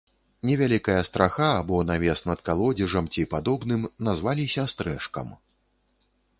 [0.49, 3.81] Невялікая страха або навес над калодзежам ці падобным
[4.11, 5.27] назваліся стрэшкам.